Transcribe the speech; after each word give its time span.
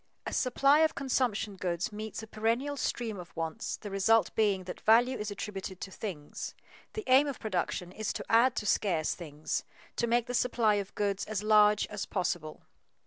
A 0.25 0.33
supply 0.33 0.79
of 0.79 0.95
consumption 0.95 1.55
goods 1.57 1.91
meets 1.91 2.23
a 2.23 2.27
perennial 2.27 2.75
stream 2.75 3.19
of 3.19 3.31
wants, 3.37 3.77
the 3.77 3.91
result 3.91 4.33
being 4.33 4.63
that 4.63 4.81
value 4.81 5.15
is 5.15 5.29
attributed 5.29 5.79
to 5.81 5.91
things. 5.91 6.55
The 6.93 7.03
aim 7.05 7.27
of 7.27 7.39
production 7.39 7.91
is 7.91 8.11
to 8.13 8.25
add 8.27 8.55
to 8.55 8.65
scarce 8.65 9.13
things, 9.13 9.63
to 9.97 10.07
make 10.07 10.25
the 10.25 10.33
supply 10.33 10.73
of 10.81 10.95
goods 10.95 11.23
as 11.25 11.43
large 11.43 11.85
as 11.91 12.07
possible. 12.07 12.63